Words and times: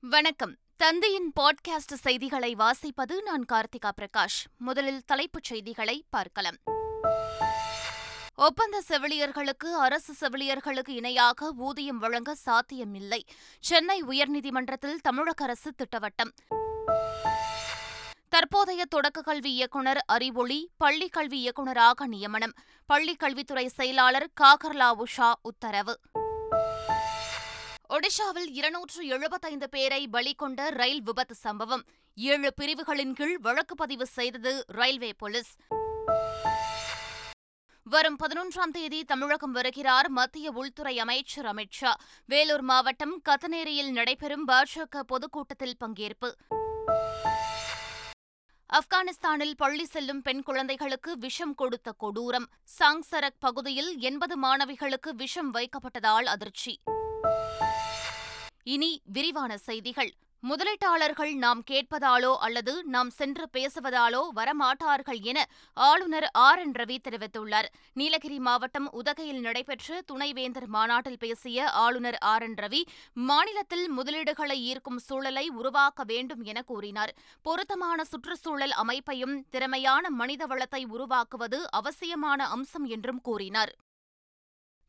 வணக்கம். 0.00 0.56
தந்தையின் 0.76 1.32
பாட்காஸ்ட் 1.40 1.94
செய்திகளை 1.94 2.54
வாசிப்பது 2.54 3.22
நான் 3.22 3.44
கார்த்திகா 3.52 3.90
பிரகாஷ். 4.02 4.44
முதலில் 4.58 5.04
தலைப்புச் 5.04 5.44
செய்திகளை 5.44 6.04
பார்க்கலாம். 6.10 6.54
ஒப்பந்த 8.34 8.82
செவிலியர்களுக்கு 8.88 9.72
அரசு 9.72 10.14
செவிலியர்களுக்கு 10.20 10.88
இணையாக 10.88 11.52
ஊதியம் 11.56 11.98
வழங்க 11.98 12.34
சாத்தியமில்லை. 12.34 13.24
சென்னை 13.60 14.02
உயர்நீதிமன்றத்தில் 14.02 15.00
தமிழக 15.02 15.44
அரசு 15.44 15.72
திட்டவட்டம். 15.72 16.30
தற்போதைய 18.28 18.84
தொடக்க 18.84 19.22
கல்வி 19.22 19.52
இயக்குநர் 19.52 20.04
அறிவொளி 20.06 20.70
பள்ளிக் 20.76 21.12
கல்வி 21.12 21.40
இயக்குநராக 21.40 22.06
நியமனம். 22.06 22.52
பள்ளிக் 22.86 23.18
கல்வித்துறை 23.18 23.68
செயலாளர் 23.68 24.30
காகர்லா 24.40 25.02
உஷா 25.04 25.32
உத்தரவு. 25.42 26.00
ஒடிஷாவில் 27.96 28.48
இருநூற்று 28.52 29.06
எழுபத்தைந்து 29.06 29.68
பேரை 29.68 30.08
பலி 30.08 30.34
கொண்ட 30.34 30.68
ரயில் 30.70 31.02
விபத்து 31.02 31.34
சம்பவம். 31.34 31.84
ஏழு 32.14 32.54
பிரிவுகளின் 32.54 33.14
கீழ் 33.14 33.38
வழக்கு 33.38 33.74
பதிவு 33.74 34.06
செய்தது 34.06 34.64
ரயில்வே 34.66 35.12
போலீஸ். 35.12 35.56
வரும் 37.82 38.16
பதினொன்றாம் 38.18 38.70
தேதி 38.72 39.04
தமிழகம் 39.04 39.52
வருகிறார் 39.52 40.08
மத்திய 40.08 40.50
உள்துறை 40.50 40.98
அமைச்சர் 40.98 41.44
அமித் 41.44 41.70
ஷா. 41.70 41.96
வேலூர் 42.26 42.60
மாவட்டம் 42.60 43.22
கத்தனேரியில் 43.28 43.90
நடைபெறும் 43.90 44.48
பாஜக 44.48 45.00
பொதுக்கூட்டத்தில் 45.06 45.76
பங்கேற்பு. 45.84 46.32
ஆப்கானிஸ்தானில் 48.72 49.54
பள்ளி 49.56 49.84
செல்லும் 49.84 50.22
பெண் 50.22 50.42
குழந்தைகளுக்கு 50.42 51.18
விஷம் 51.18 51.54
கொடுத்த 51.54 51.94
கொடூரம். 52.00 52.46
சாங்சரக் 52.78 53.38
பகுதியில் 53.38 53.98
எண்பது 53.98 54.42
மாணவிகளுக்கு 54.42 55.08
விஷம் 55.16 55.54
வைக்கப்பட்டதால் 55.54 56.24
அதிர்ச்சி. 56.24 56.80
இனி 58.66 59.02
விரிவான 59.04 59.56
செய்திகள். 59.56 60.12
முதலீட்டாளர்கள் 60.42 61.34
நாம் 61.34 61.60
கேட்பதாலோ 61.70 62.36
அல்லது 62.36 62.72
நாம் 62.84 63.10
சென்று 63.10 63.44
பேசுவதாலோ 63.52 64.22
வரமாட்டார்கள் 64.36 65.20
என 65.20 65.38
ஆளுநர் 65.76 66.26
ஆர் 66.32 66.58
என் 66.58 66.72
ரவி 66.72 66.96
தெரிவித்துள்ளார். 67.04 67.68
நீலகிரி 67.92 68.38
மாவட்டம் 68.38 68.88
உதகையில் 68.92 69.40
நடைபெற்ற 69.40 70.00
துணைவேந்தர் 70.06 70.66
மாநாட்டில் 70.66 71.18
பேசிய 71.18 71.70
ஆளுநர் 71.70 72.18
ஆர் 72.32 72.42
என் 72.42 72.54
ரவி 72.54 72.82
மாநிலத்தில் 73.12 73.86
முதலீடுகளை 73.98 74.58
ஈர்க்கும் 74.70 74.98
சூழலை 74.98 75.48
உருவாக்க 75.48 76.04
வேண்டும் 76.04 76.42
என 76.42 76.62
கூறினார். 76.62 77.14
பொருத்தமான 77.42 78.04
சுற்றுச்சூழல் 78.04 78.72
அமைப்பையும் 78.72 79.46
திறமையான 79.50 80.10
மனித 80.10 80.46
வளத்தை 80.46 80.84
உருவாக்குவது 80.84 81.70
அவசியமான 81.70 82.46
அம்சம் 82.46 82.84
என்றும் 82.86 83.20
கூறினார். 83.20 83.74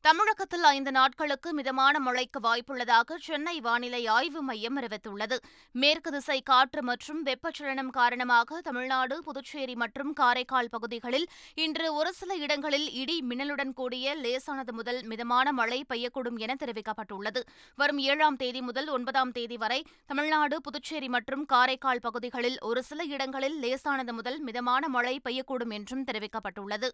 தமிழகத்தில் 0.08 0.66
ஐந்து 0.76 0.92
நாட்களுக்கு 0.98 1.50
மிதமான 1.58 1.96
மழைக்கு 2.04 2.40
வாய்ப்புள்ளதாக 2.46 3.16
சென்னை 3.26 3.56
வானிலை 3.66 4.00
ஆய்வு 4.18 4.42
மையம் 4.50 4.78
அறிவித்துள்ளது. 4.80 5.38
மேற்கு 5.82 6.10
திசை 6.16 6.38
காற்று 6.50 6.82
மற்றும் 6.90 7.20
வெப்பச்சலனம் 7.30 7.90
காரணமாக 7.98 8.60
தமிழ்நாடு 8.68 9.16
புதுச்சேரி 9.26 9.76
மற்றும் 9.84 10.12
காரைக்கால் 10.20 10.70
பகுதிகளில் 10.76 11.28
இன்று 11.66 11.88
ஒரு 12.00 12.14
சில 12.20 12.38
இடங்களில் 12.44 12.88
இடி 13.02 13.18
மின்னலுடன் 13.32 13.74
கூடிய 13.80 14.16
லேசானது 14.24 14.76
முதல் 14.80 15.02
மிதமான 15.14 15.54
மழை 15.60 15.80
பெய்யக்கூடும் 15.92 16.40
என 16.46 16.56
தெரிவிக்கப்பட்டுள்ளது. 16.64 17.44
வரும் 17.82 18.02
ஏழாம் 18.12 18.40
தேதி 18.44 18.64
முதல் 18.70 18.90
ஒன்பதாம் 18.98 19.36
தேதி 19.40 19.60
வரை 19.66 19.82
தமிழ்நாடு 20.14 20.58
புதுச்சேரி 20.62 21.12
மற்றும் 21.18 21.46
காரைக்கால் 21.56 22.04
பகுதிகளில் 22.08 22.58
ஒரு 22.70 22.84
சில 22.92 23.04
இடங்களில் 23.16 23.60
லேசானது 23.66 24.16
முதல் 24.22 24.40
மிதமான 24.50 24.84
மழை 24.98 25.18
பெய்யக்கூடும் 25.28 25.76
என்றும் 25.80 26.08
தெரிவிக்கப்பட்டுள்ளது. 26.12 26.90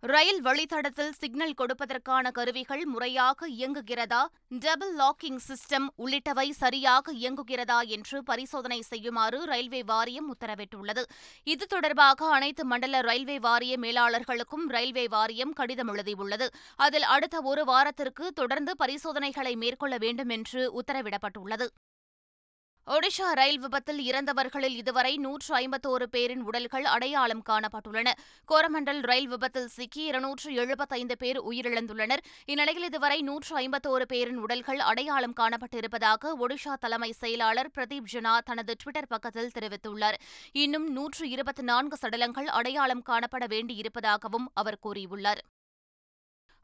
ரயில் 0.00 0.42
வழித்தடத்தில் 0.42 1.10
சிக்னல் 1.10 1.54
கொடுப்பதற்கான 1.58 2.30
கருவிகள் 2.30 2.84
முறையாக 2.84 3.48
இயங்குகிறதா? 3.48 4.26
டபுள் 4.48 4.96
லாக்கிங் 4.96 5.38
சிஸ்டம் 5.48 5.86
உள்ளிட்டவை 5.98 6.50
சரியாக 6.50 7.12
இயங்குகிறதா 7.12 7.78
என்று 7.86 8.22
பரிசோதனை 8.22 8.80
செய்யுமாறு 8.80 9.44
ரயில்வே 9.44 9.82
வாரியம் 9.82 10.34
உத்தரவிட்டுள்ளது. 10.34 11.02
இது 11.44 11.66
தொடர்பாக 11.66 12.26
அனைத்து 12.26 12.64
மண்டல 12.64 13.00
ரயில்வே 13.00 13.38
வாரிய 13.38 13.78
மேலாளர்களுக்கும் 13.78 14.66
ரயில்வே 14.66 15.08
வாரியம் 15.08 15.52
கடிதம் 15.52 15.94
எழுதியுள்ளது. 15.94 16.48
அதில் 16.76 17.02
அடுத்த 17.02 17.40
ஒரு 17.40 17.64
வாரத்திற்கு 17.64 18.32
தொடர்ந்து 18.32 18.74
பரிசோதனைகளை 18.78 19.56
மேற்கொள்ள 19.56 19.96
வேண்டும் 19.98 20.28
என்று 20.28 20.72
உத்தரவிடப்பட்டுள்ளது. 20.80 21.66
ஒடிஷா 22.90 23.32
ரயில் 23.32 23.58
விபத்தில் 23.58 24.00
இறந்தவர்களில் 24.00 24.74
இதுவரை 24.74 25.16
நூற்று 25.16 25.56
ஐம்பத்தோரு 25.56 26.02
பேரின் 26.02 26.42
உடல்கள் 26.42 26.84
அடையாளம் 26.84 27.42
காணப்பட்டுள்ளன. 27.48 28.08
கோரமண்டல் 28.48 29.00
ரயில் 29.00 29.28
விபத்தில் 29.28 29.66
சிக்கி 29.66 30.02
இருநூற்று 30.02 30.52
எழுபத்தைந்து 30.54 31.16
பேர் 31.16 31.44
உயிரிழந்துள்ளனர். 31.44 32.22
இந்நிலையில் 32.44 32.84
இதுவரை 32.84 33.22
நூற்று 33.22 33.58
ஐம்பத்தோரு 33.58 34.02
பேரின் 34.02 34.36
உடல்கள் 34.36 34.78
அடையாளம் 34.78 35.34
காணப்பட்டிருப்பதாக 35.40 36.34
ஒடிஷா 36.40 36.74
தலைமை 36.80 37.12
செயலாளர் 37.12 37.70
பிரதீப் 37.74 38.08
ஜனா 38.12 38.38
தனது 38.44 38.76
டுவிட்டர் 38.84 39.08
பக்கத்தில் 39.08 39.52
தெரிவித்துள்ளார். 39.58 40.14
இன்னும் 40.52 40.92
நூற்று 40.92 41.28
இருபத்தி 41.28 41.62
நான்கு 41.62 41.98
சடலங்கள் 42.00 42.48
அடையாளம் 42.60 43.04
காணப்பட 43.08 43.46
வேண்டியிருப்பதாகவும் 43.46 44.48
அவர் 44.54 44.82
கூறியுள்ளார். 44.82 45.42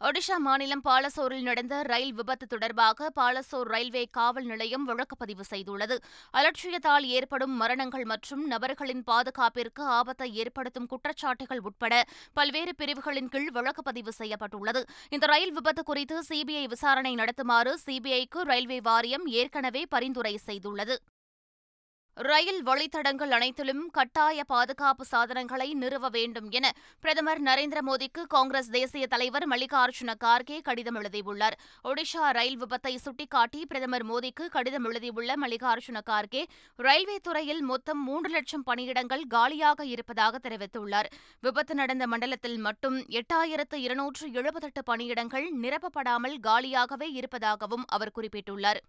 ஒடிஷா 0.06 0.36
மாநிலம் 0.44 0.82
பாலசோரில் 0.86 1.44
நடந்த 1.48 1.74
ரயில் 1.82 2.14
விபத்து 2.14 2.46
தொடர்பாக 2.46 3.10
பாலசோர் 3.10 3.68
ரயில்வே 3.74 4.02
காவல் 4.10 4.44
நிலையம் 4.44 4.86
வழக்குப்பதிவு 4.88 5.44
செய்துள்ளது. 5.50 5.96
அலட்சியத்தால் 6.34 7.04
ஏற்படும் 7.18 7.54
மரணங்கள் 7.56 8.04
மற்றும் 8.04 8.42
நபர்களின் 8.46 9.04
பாதுகாப்பிற்கு 9.10 9.84
ஆபத்தை 9.98 10.28
ஏற்படுத்தும் 10.34 10.90
குற்றச்சாட்டுகள் 10.92 11.62
உட்பட 11.62 12.02
பல்வேறு 12.32 12.74
பிரிவுகளின் 12.74 13.28
கீழ் 13.28 13.48
வழக்குப்பதிவு 13.52 14.14
செய்யப்பட்டுள்ளது. 14.20 14.82
இந்த 15.10 15.26
ரயில் 15.26 15.52
விபத்து 15.52 15.84
குறித்து 15.84 16.19
சிபிஐ 16.28 16.66
விசாரணை 16.66 17.14
நடத்துமாறு 17.14 17.74
சிபிஐக்கு 17.86 18.42
ரயில்வே 18.52 18.80
வாரியம் 18.80 19.26
ஏற்கனவே 19.26 19.84
பரிந்துரை 19.88 20.38
செய்துள்ளது. 20.46 20.96
ரயில் 22.16 22.62
வழித்தடங்கள் 22.62 23.30
அனைத்திலும் 23.36 23.84
கட்டாய 23.90 24.44
பாதுகாப்பு 24.44 25.04
சாதனங்களை 25.04 25.68
நிறுவ 25.74 26.08
வேண்டும் 26.16 26.48
என 26.50 26.66
பிரதமர் 27.00 27.40
நரேந்திர 27.42 27.80
மோடிக்கு 27.88 28.22
காங்கிரஸ் 28.34 28.68
தேசிய 28.70 29.06
தலைவர் 29.06 29.46
மல்லிகார்ஜுன 29.52 30.14
கார்கே 30.24 30.58
கடிதம் 30.62 30.94
எழுதியுள்ளார். 30.94 31.56
ஒடிஷா 31.84 32.26
ரயில் 32.38 32.58
விபத்தை 32.62 32.94
சுட்டிக்காட்டி 33.04 33.60
பிரதமர் 33.64 34.06
மோடிக்கு 34.10 34.46
கடிதம் 34.48 34.84
எழுதியுள்ள 34.84 35.36
மல்லிகார்ஜுன 35.44 36.04
கார்கே 36.10 36.44
ரயில்வே 36.76 37.18
துறையில் 37.22 37.62
மொத்தம் 37.62 38.02
மூன்று 38.04 38.32
லட்சம் 38.36 38.66
பணியிடங்கள் 38.70 39.26
காலியாக 39.26 39.86
இருப்பதாக 39.86 40.38
தெரிவித்துள்ளார். 40.48 41.10
விபத்து 41.40 41.74
நடந்த 41.74 42.06
மண்டலத்தில் 42.06 42.58
மட்டும் 42.58 42.98
எட்டாயிரத்து 43.20 43.78
இருநூற்று 43.88 44.26
எழுபத்தெட்டு 44.32 44.82
பணியிடங்கள் 44.92 45.46
நிரப்பப்படாமல் 45.64 46.38
காலியாகவே 46.48 47.10
இருப்பதாகவும் 47.20 47.86
அவர் 47.88 48.16
குறிப்பிட்டுள்ளார். 48.18 48.82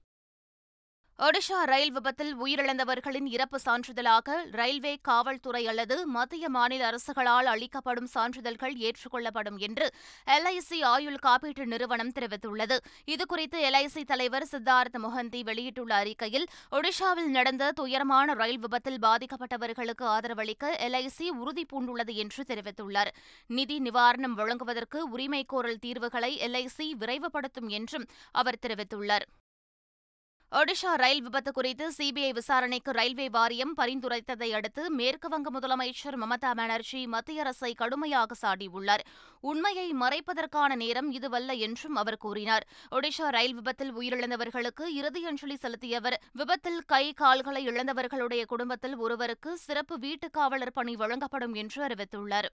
ஒடிஷா 1.20 1.58
ரயில் 1.64 1.92
விபத்தில் 1.92 2.32
உயிரிழந்தவர்களின் 2.44 3.26
இறப்பு 3.26 3.60
சான்றிதழாக 3.60 4.38
ரயில்வே 4.52 4.94
காவல்துறை 5.02 5.68
அல்லது 5.68 6.08
மத்திய 6.08 6.50
மாநில 6.50 6.88
அரசுகளால் 6.90 7.50
அளிக்கப்படும் 7.52 8.08
சான்றிதழ்கள் 8.08 8.74
ஏற்றுக்கொள்ளப்படும் 8.76 9.58
என்று 9.58 9.88
எல்ஐசி 10.28 10.80
ஆயுள் 10.84 11.20
காப்பீட்டு 11.26 11.66
நிறுவனம் 11.66 12.12
தெரிவித்துள்ளது. 12.12 12.78
இதுகுறித்து 13.06 13.60
எல்ஐசி 13.70 14.04
தலைவர் 14.04 14.48
சித்தார்த் 14.52 14.98
மொஹந்தி 14.98 15.42
வெளியிட்டுள்ள 15.44 15.94
அறிக்கையில் 15.96 16.48
ஒடிஷாவில் 16.72 17.30
நடந்த 17.38 17.72
துயரமான 17.72 18.34
ரயில் 18.34 18.60
விபத்தில் 18.60 19.00
பாதிக்கப்பட்டவர்களுக்கு 19.02 20.08
ஆதரவளிக்க 20.16 20.74
எல்ஐசி 20.88 21.30
உறுதிபூண்டுள்ளது 21.44 22.16
என்று 22.16 22.44
தெரிவித்துள்ளார். 22.48 23.14
நிதி 23.48 23.80
நிவாரணம் 23.80 24.36
வழங்குவதற்கு 24.42 25.18
உரிமைகோரல் 25.18 25.82
தீர்வுகளை 25.86 26.34
எல்ஐசி 26.40 26.90
விரைவுபடுத்தும் 27.00 27.72
என்றும் 27.80 28.08
அவர் 28.32 28.62
தெரிவித்துள்ளார். 28.68 29.28
ஒடிஷா 30.54 30.94
ரயில் 30.96 31.22
விபத்து 31.22 31.52
குறித்து 31.52 31.92
சிபிஐ 31.98 32.30
விசாரணைக்கு 32.30 32.92
ரயில்வே 32.92 33.30
வாரியம் 33.30 33.78
பரிந்துரைத்ததை 33.78 34.50
அடுத்து 34.50 34.96
மேற்குவங்க 34.96 35.50
முதலமைச்சர் 35.54 36.16
மமதா 36.16 36.54
பானர்ஜி 36.54 37.08
மத்திய 37.08 37.40
அரசை 37.40 37.74
கடுமையாக 37.74 38.36
சாடியுள்ளார். 38.42 39.00
உண்மையை 39.42 39.94
மறைப்பதற்கான 39.94 40.76
நேரம் 40.76 41.14
இதுவல்ல 41.14 41.58
என்றும் 41.58 41.96
அவர் 41.96 42.18
கூறினார். 42.18 42.68
ஒடிஷா 42.92 43.30
ரயில் 43.30 43.54
விபத்தில் 43.54 43.96
உயிரிழந்தவர்களுக்கு 43.96 44.86
இறுதியஞ்சலி 44.96 45.54
செலுத்தியவர் 45.62 46.14
விபத்தில் 46.34 46.82
கை 46.82 47.14
கால்களை 47.14 47.68
இழந்தவர்களுடைய 47.68 48.46
குடும்பத்தில் 48.46 48.96
ஒருவருக்கு 48.96 49.58
சிறப்பு 49.58 50.00
வீட்டுக் 50.00 50.34
காவலர் 50.34 50.72
பணி 50.72 50.96
வழங்கப்படும் 50.96 51.54
என்று 51.54 51.88
அறிவித்துள்ளார். 51.88 52.50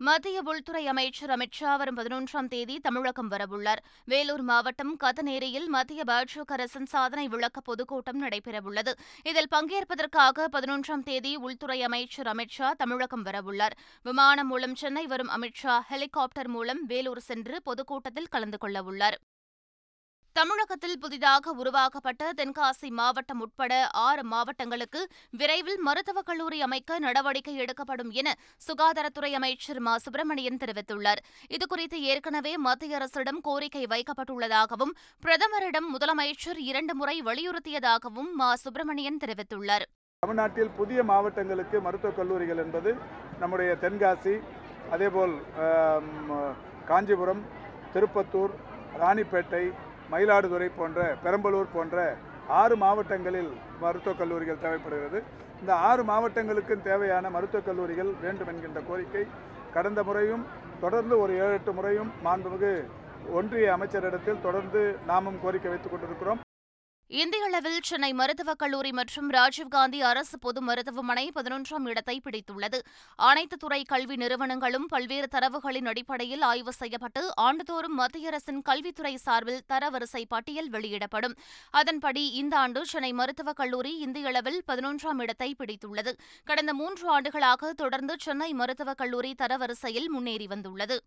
மத்திய 0.00 0.42
உள்துறை 0.44 0.86
அமைச்சர் 0.86 1.30
அமித் 1.30 1.56
ஷா 1.58 1.76
வரும் 1.76 1.96
பதினொன்றாம் 1.96 2.48
தேதி 2.48 2.78
தமிழகம் 2.78 3.30
வரவுள்ளார். 3.30 3.80
வேலூர் 4.04 4.42
மாவட்டம் 4.42 4.96
கதநேரியில் 5.04 5.66
மத்திய 5.66 6.02
பாஜக 6.06 6.44
அரசின் 6.46 6.86
சாதனை 6.86 7.28
விளக்க 7.28 7.60
பொதுக்கூட்டம் 7.60 8.22
நடைபெறவுள்ளது. 8.22 8.92
இதில் 9.22 9.50
பங்கேற்பதற்காக 9.54 10.46
பதினொன்றாம் 10.52 11.02
தேதி 11.02 11.36
உள்துறை 11.36 11.82
அமைச்சர் 11.82 12.26
அமித் 12.26 12.54
ஷா 12.58 12.72
தமிழகம் 12.72 13.24
வரவுள்ளார். 13.24 13.76
விமானம் 14.02 14.46
மூலம் 14.46 14.74
சென்னை 14.74 15.06
வரும் 15.06 15.28
அமித் 15.28 15.60
ஷா 15.62 15.80
ஹெலிகாப்டர் 15.80 16.48
மூலம் 16.48 16.86
வேலூர் 16.86 17.20
சென்று 17.20 17.62
பொதுக்கூட்டத்தில் 17.62 18.28
கலந்து 18.28 18.58
கொள்ளவுள்ளார். 18.60 19.18
தமிழகத்தில் 20.36 20.98
புதிதாக 21.02 21.52
உருவாக்கப்பட்ட 21.60 22.32
தென்காசி 22.38 22.88
மாவட்டம் 22.98 23.40
உட்பட 23.44 23.72
ஆறு 24.06 24.22
மாவட்டங்களுக்கு 24.32 25.00
விரைவில் 25.40 25.80
மருத்துவக் 25.86 26.28
கல்லூரி 26.28 26.58
அமைக்க 26.66 26.98
நடவடிக்கை 27.06 27.54
எடுக்கப்படும் 27.62 28.10
என 28.20 28.34
சுகாதாரத்துறை 28.66 29.30
அமைச்சர் 29.38 29.80
மா. 29.86 29.94
சுப்பிரமணியன் 30.04 30.60
தெரிவித்துள்ளார். 30.64 31.22
இதுகுறித்து 31.56 32.00
ஏற்கனவே 32.12 32.52
மத்திய 32.66 32.98
அரசிடம் 32.98 33.40
கோரிக்கை 33.48 33.84
வைக்கப்பட்டுள்ளதாகவும் 33.94 34.92
பிரதமரிடம் 35.22 35.88
முதலமைச்சர் 35.94 36.60
இரண்டு 36.70 36.94
முறை 37.00 37.16
வலியுறுத்தியதாகவும் 37.30 38.30
மா. 38.42 38.50
சுப்பிரமணியன் 38.64 39.20
தெரிவித்துள்ளார். 39.24 39.86
தமிழ்நாட்டில் 40.22 40.72
புதிய 40.78 41.00
மாவட்டங்களுக்கு 41.10 41.76
மருத்துவக் 41.88 42.18
கல்லூரிகள் 42.20 42.62
என்பது 42.66 42.92
நம்முடைய 43.42 43.72
தென்காசி 43.82 44.36
அதேபோல் 44.94 45.34
காஞ்சிபுரம் 46.92 47.42
திருப்பத்தூர் 47.92 48.54
ராணிப்பேட்டை 49.02 49.64
மயிலாடுதுறை 50.12 50.68
போன்ற 50.76 51.00
பெரம்பலூர் 51.24 51.74
போன்ற 51.76 51.96
ஆறு 52.60 52.76
மாவட்டங்களில் 52.82 53.50
மருத்துவக் 53.82 54.20
கல்லூரிகள் 54.20 54.62
தேவைப்படுகிறது. 54.64 55.18
இந்த 55.60 55.72
ஆறு 55.88 56.02
மாவட்டங்களுக்கும் 56.10 56.86
தேவையான 56.88 57.30
மருத்துவக் 57.36 57.68
கல்லூரிகள் 57.68 58.12
வேண்டும் 58.24 58.50
என்கின்ற 58.52 58.80
கோரிக்கை 58.88 59.24
கடந்த 59.76 60.02
முறையும் 60.08 60.44
தொடர்ந்து 60.80 61.14
ஒரு 61.22 61.32
ஏழு 61.44 61.54
எட்டு 61.58 61.72
முறையும் 61.78 62.10
மாண்புமிகு 62.24 62.72
ஒன்றிய 63.38 63.76
அமைச்சரிடத்தில் 63.76 64.44
தொடர்ந்து 64.46 64.82
நாமும் 65.06 65.40
கோரிக்கை 65.42 65.70
வைத்துக் 65.70 65.94
கொண்டிருக்கிறோம். 65.94 66.40
இந்திய 67.10 67.44
அளவில் 67.44 67.78
சென்னை 67.82 68.12
மருத்துவக் 68.12 68.58
கல்லூரி 68.58 68.90
மற்றும் 68.90 69.30
ராஜீவ்காந்தி 69.30 70.00
அரசு 70.00 70.38
பொது 70.38 70.60
மருத்துவமனை 70.62 71.30
பதினொன்றாம் 71.34 71.86
இடத்தை 71.86 72.20
பிடித்துள்ளது. 72.24 72.78
அனைத்து 73.16 73.56
துறை 73.56 73.82
கல்வி 73.82 74.16
நிறுவனங்களும் 74.16 74.86
பல்வேறு 74.86 75.28
தரவுகளின் 75.36 75.86
அடிப்படையில் 75.86 76.40
ஆய்வு 76.40 76.72
செய்யப்பட்டு 76.72 77.34
ஆண்டுதோறும் 77.36 77.94
மத்திய 77.94 78.28
அரசின் 78.28 78.62
கல்வித்துறை 78.62 79.16
சார்பில் 79.16 79.60
தரவரிசை 79.68 80.24
பட்டியல் 80.28 80.68
வெளியிடப்படும். 80.68 81.36
அதன்படி 81.70 82.30
இந்த 82.30 82.58
ஆண்டு 82.58 82.86
சென்னை 82.86 83.12
மருத்துவக் 83.12 83.56
கல்லூரி 83.56 83.98
இந்திய 83.98 84.26
அளவில் 84.26 84.62
பதினொன்றாம் 84.66 85.18
இடத்தை 85.18 85.54
பிடித்துள்ளது. 85.58 86.12
கடந்த 86.44 86.74
மூன்று 86.74 87.08
ஆண்டுகளாக 87.08 87.72
தொடர்ந்து 87.72 88.16
சென்னை 88.18 88.52
மருத்துவக் 88.52 88.96
கல்லூரி 88.96 89.34
தரவரிசையில் 89.42 90.08
முன்னேறி 90.08 90.46
வந்துள்ளது. 90.46 90.98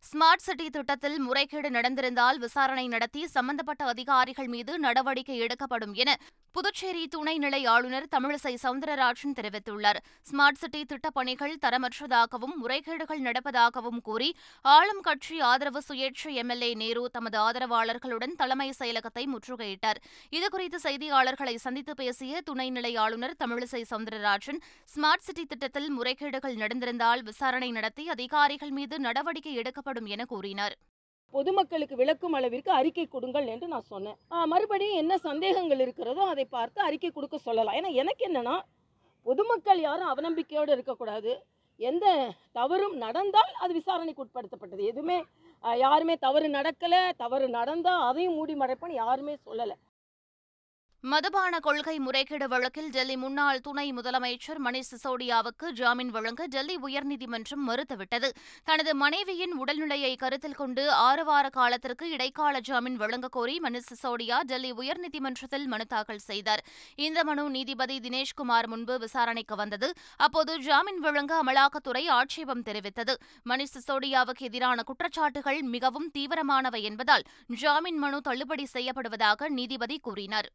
ஸ்மார்ட் 0.00 0.44
சிட்டி 0.46 0.70
திட்டத்தில் 0.70 1.18
முறைகேடு 1.18 1.70
நடந்திருந்தால் 1.70 2.36
விசாரணை 2.36 2.88
நடத்தி 2.88 3.26
சம்பந்தப்பட்ட 3.26 3.84
அதிகாரிகள் 3.84 4.46
மீது 4.46 4.78
நடவடிக்கை 4.78 5.36
எடுக்கப்படும் 5.36 5.94
என 5.94 6.16
புதுச்சேரி 6.52 7.08
துணைநிலை 7.16 7.66
ஆளுநர் 7.66 8.06
தமிழிசை 8.16 8.56
சவுந்தரராஜன் 8.62 9.34
தெரிவித்துள்ளார். 9.34 9.98
ஸ்மார்ட் 10.30 10.58
சிட்டி 10.58 10.84
திட்டப் 10.84 11.14
பணிகள் 11.14 11.58
தரமற்றதாகவும் 11.66 12.54
முறைகேடுகள் 12.62 13.20
நடப்பதாகவும் 13.20 14.00
கூறி 14.02 14.36
ஆளும் 14.62 15.00
கட்சி 15.00 15.40
ஆதரவு 15.40 15.82
சுயேட்சை 15.88 16.34
எம்எல்ஏ 16.34 16.74
நேரு 16.74 17.10
தமது 17.12 17.38
ஆதரவாளர்களுடன் 17.40 18.34
தலைமை 18.36 18.72
செயலகத்தை 18.78 19.26
முற்றுகையிட்டார். 19.26 20.00
இதுகுறித்து 20.30 20.78
செய்தியாளர்களை 20.82 21.54
சந்தித்து 21.54 21.94
பேசிய 21.94 22.40
துணைநிலை 22.50 22.98
ஆளுநர் 22.98 23.36
தமிழிசை 23.44 23.84
சவுந்தரராஜன் 23.90 24.60
ஸ்மார்ட் 24.96 25.26
சிட்டி 25.26 25.44
திட்டத்தில் 25.44 26.00
முறைகேடுகள் 26.00 26.56
நடந்திருந்தால் 26.56 27.22
விசாரணை 27.22 27.70
நடத்தி 27.70 28.08
அதிகாரிகள் 28.08 28.70
மீது 28.70 28.98
நடவடிக்கை 28.98 29.54
எடுக்கப்படும் 29.54 29.88
என 30.14 30.24
கூறினார். 30.32 30.74
பொதுமக்களுக்கு 31.34 31.94
விளக்கும் 32.00 32.36
அளவிற்கு 32.36 32.70
அறிக்கை 32.78 33.04
கொடுங்கள் 33.06 33.46
என்று 33.54 33.66
நான் 33.72 33.90
சொன்னேன். 33.92 34.16
மறுபடியும் 34.52 35.00
என்ன 35.02 35.16
சந்தேகங்கள் 35.28 35.82
இருக்கிறதோ 35.84 36.22
அதை 36.32 36.44
பார்த்து 36.56 36.80
அறிக்கை 36.86 37.10
கொடுக்க 37.10 37.38
சொல்லலாம். 37.38 37.76
ஏன்னா 37.80 37.90
எனக்கு 38.02 38.24
என்னன்னா 38.28 38.56
பொதுமக்கள் 39.26 39.80
யாரும் 39.88 40.10
அவநம்பிக்கையோடு 40.12 40.70
இருக்கக்கூடாது. 40.76 41.32
எந்த 41.78 42.06
தவறும் 42.58 42.96
நடந்தால் 43.04 43.52
அது 43.64 43.72
விசாரணைக்கு 43.78 44.24
உட்படுத்தப்பட்டது. 44.24 44.82
எதுவுமே 44.92 45.18
யாருமே 45.84 46.14
தவறு 46.26 46.48
நடக்கலை 46.58 47.00
தவறு 47.22 47.46
நடந்தால் 47.58 48.04
அதையும் 48.08 48.36
மூடி 48.38 48.54
மறைப்பேன்னு 48.62 49.00
யாருமே 49.02 49.34
சொல்லலை. 49.46 49.76
மதுபான 51.02 51.60
கொள்கை 51.60 51.98
முறைகேடு 51.98 52.48
வழக்கில் 52.48 52.90
டெல்லி 52.90 53.16
முன்னாள் 53.16 53.60
துணை 53.60 53.92
முதலமைச்சர் 53.92 54.58
மணிஷ் 54.64 54.90
சிசோடியாவுக்கு 54.90 55.70
ஜாமீன் 55.70 56.10
வழங்க 56.10 56.46
டெல்லி 56.46 56.78
உயர்நீதிமன்றம் 56.82 57.68
மறுத்துவிட்டது. 57.68 58.30
தனது 58.64 58.94
மனைவியின் 58.94 59.64
உடல்நிலையை 59.64 60.16
கருத்தில் 60.16 60.54
கொண்டு 60.54 60.90
ஆறு 60.90 61.24
வார 61.24 61.48
காலத்திற்கு 61.48 62.10
இடைக்கால 62.10 62.60
ஜாமீன் 62.60 62.96
வழங்கக் 62.96 63.32
கோரி 63.32 63.58
மணீஷ் 63.58 63.92
சிசோடியா 63.94 64.40
டெல்லி 64.42 64.72
உயர்நீதிமன்றத்தில் 64.72 65.66
மனு 65.66 65.86
தாக்கல் 65.86 66.18
செய்தார். 66.18 66.64
இந்த 66.94 67.24
மனு 67.24 67.50
நீதிபதி 67.50 67.98
தினேஷ்குமார் 67.98 68.66
முன்பு 68.66 68.98
விசாரணைக்கு 68.98 69.56
வந்தது. 69.56 69.92
அப்போது 70.16 70.58
ஜாமீன் 70.58 70.98
வழங்க 70.98 71.42
அமலாக்கத்துறை 71.44 72.08
ஆட்சேபம் 72.08 72.62
தெரிவித்தது. 72.62 73.14
மணிஷ் 73.48 73.76
சிசோடியாவுக்கு 73.78 74.38
எதிரான 74.38 74.82
குற்றச்சாட்டுகள் 74.82 75.60
மிகவும் 75.60 76.10
தீவிரமானவை 76.18 76.82
என்பதால் 76.82 77.22
ஜாமீன் 77.46 77.98
மனு 77.98 78.20
தள்ளுபடி 78.20 78.66
செய்யப்படுவதாக 78.72 79.48
நீதிபதி 79.48 79.98
கூறினார். 79.98 80.50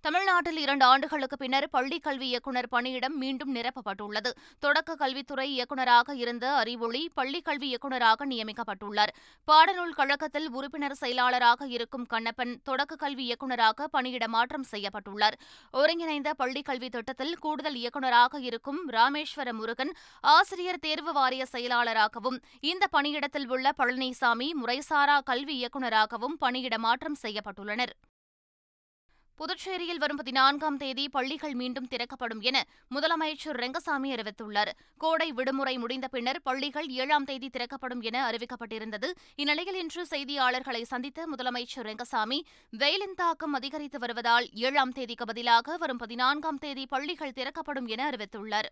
தமிழ்நாட்டில் 0.00 0.56
இரண்டு 0.56 0.84
ஆண்டுகளுக்கு 0.84 1.36
பின்னர் 1.36 1.66
பள்ளிக் 1.70 2.02
கல்வி 2.02 2.26
இயக்குநர் 2.28 2.68
பணியிடம் 2.68 3.16
மீண்டும் 3.18 3.54
நிரப்பப்பட்டுள்ளது. 3.54 4.30
தொடக்க 4.58 4.94
கல்வித்துறை 4.94 5.46
இயக்குநராக 5.52 6.14
இருந்த 6.14 6.52
அறிவொளி 6.52 7.10
பள்ளிக் 7.14 7.44
கல்வி 7.44 7.66
இயக்குநராக 7.68 8.26
நியமிக்கப்பட்டுள்ளார். 8.26 9.12
பாடநூல் 9.48 9.94
கழகத்தில் 9.98 10.48
உறுப்பினர் 10.50 10.94
செயலாளராக 10.94 11.66
இருக்கும் 11.66 12.06
கண்ணப்பன் 12.06 12.54
தொடக்க 12.62 12.96
கல்வி 12.96 13.24
இயக்குநராக 13.24 13.88
பணியிட 13.88 14.28
மாற்றம் 14.28 14.66
செய்யப்பட்டுள்ளார். 14.70 15.36
ஒருங்கிணைந்த 15.72 16.34
பள்ளிக் 16.34 16.64
கல்வி 16.64 16.88
திட்டத்தில் 16.88 17.38
கூடுதல் 17.38 17.74
இயக்குநராக 17.74 18.40
இருக்கும் 18.40 18.80
ராமேஸ்வர 18.90 19.52
முருகன் 19.52 19.92
ஆசிரியர் 20.20 20.78
தேர்வு 20.78 21.12
வாரிய 21.12 21.46
செயலாளராகவும் 21.46 22.38
இந்த 22.60 22.86
பணியிடத்தில் 22.92 23.48
உள்ள 23.48 23.72
பழனிசாமி 23.78 24.50
முறைசாரா 24.62 25.18
கல்வி 25.22 25.56
இயக்குநராகவும் 25.56 26.38
பணியிட 26.38 26.78
மாற்றம் 26.78 27.18
செய்யப்பட்டுள்ளனர். 27.22 27.94
புதுச்சேரியில் 29.40 30.00
வரும் 30.02 30.18
பதினான்காம் 30.20 30.76
தேதி 30.76 31.08
பள்ளிகள் 31.08 31.54
மீண்டும் 31.54 31.86
திறக்கப்படும் 31.90 32.40
என 32.40 32.62
முதலமைச்சர் 32.94 33.58
ரெங்கசாமி 33.64 34.08
அறிவித்துள்ளார். 34.14 34.70
கோடை 35.02 35.28
விடுமுறை 35.32 35.74
முடிந்த 35.78 36.08
பின்னர் 36.14 36.40
பள்ளிகள் 36.42 36.88
ஏழாம் 36.88 37.24
தேதி 37.24 37.48
திறக்கப்படும் 37.48 38.00
என 38.00 38.24
அறிவிக்கப்பட்டிருந்தது. 38.30 39.10
இந்நிலையில் 39.36 39.78
இன்று 39.82 40.04
செய்தியாளர்களை 40.10 40.82
சந்தித்த 40.82 41.28
முதலமைச்சர் 41.36 41.88
ரெங்கசாமி 41.90 42.40
வெயிலின் 42.82 43.14
தாக்கம் 43.14 43.52
அதிகரித்து 43.52 43.98
வருவதால் 43.98 44.48
ஏழாம் 44.66 44.96
தேதிக்கு 44.98 45.24
பதிலாக 45.24 45.76
வரும் 45.76 45.96
பதினான்காம் 45.96 46.58
தேதி 46.58 46.86
பள்ளிகள் 46.86 47.36
திறக்கப்படும் 47.40 47.86
என 47.86 48.10
அறிவித்துள்ளார். 48.10 48.70